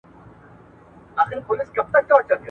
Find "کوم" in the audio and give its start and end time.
2.07-2.39